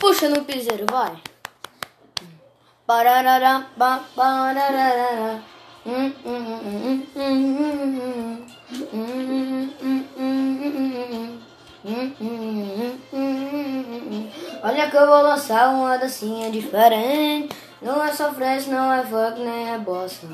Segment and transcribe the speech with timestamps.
[0.00, 1.12] Puxa no piseiro, vai.
[5.84, 8.46] Hum, hum, hum, hum,
[8.92, 9.70] hum,
[11.92, 12.14] hum,
[13.12, 14.28] hum,
[14.62, 17.54] Olha que eu vou lançar uma dancinha diferente.
[17.82, 20.26] Não é sofrência, não é funk, nem é bossa.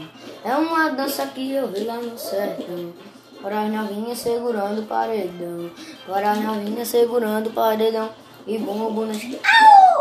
[0.45, 2.95] É uma dança que eu vi lá no sertão.
[3.43, 5.73] Para as novinhas segurando o paredão.
[6.07, 8.09] Para as novinhas segurando o paredão.
[8.47, 9.39] E bumbum no chão.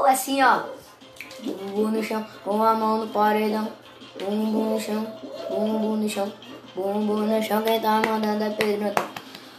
[0.05, 0.61] Assim, ó.
[1.43, 3.67] Bumbum no chão, com a mão no paredão.
[4.19, 5.07] Bumbum no chão,
[5.49, 6.31] bumbum no chão.
[6.75, 8.93] Bumbum no chão, quem tá mandando é Pedro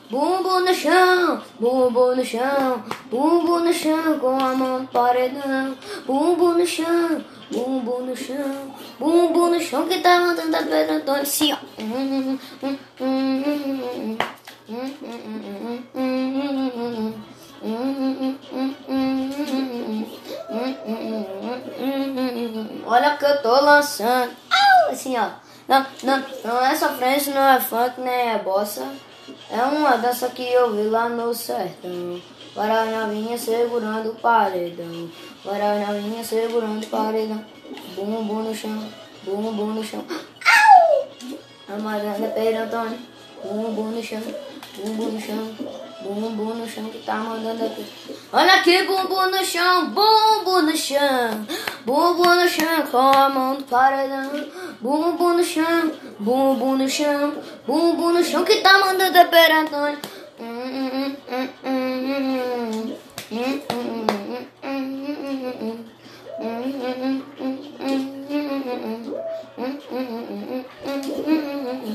[0.08, 5.76] Bumbum no chão, bumbum no chão, bumbum no chão, com a mão no paredão.
[6.06, 11.22] Bumbum no chão, bumbum no chão, bumbum no chão, quem tá mandando é Pedro Antônio.
[11.22, 11.56] Assim, ó.
[22.86, 24.30] Olha que eu tô lançando.
[24.88, 25.28] Assim, ó.
[25.68, 28.86] Não, não, não é sofrência, não é funk, nem é bossa.
[29.50, 32.20] É uma dança que eu vi lá no sertão.
[32.54, 35.10] Para a novinha segurando o paredão.
[35.42, 37.44] Para a novinha segurando o paredão.
[37.96, 38.88] Bumbum no chão,
[39.24, 40.04] bumbum no chão.
[41.68, 42.98] Amaranda Pedro Antônio.
[43.44, 44.22] Bumbum no chão,
[44.76, 45.85] bumbum no chão.
[46.06, 47.84] Bumbum no chão que tá mandando aqui.
[48.32, 51.46] Olha aqui, bumbum no chão, bumbum no chão.
[51.84, 54.30] Bumbum no chão com a mão do paredão.
[54.80, 57.34] Bumbum no chão, bumbum no chão.
[57.66, 59.98] Bumbum no chão que tá mandando aqui, Antônio.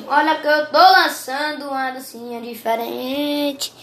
[0.08, 3.73] Olha que eu tô lançando uma dancinha diferente.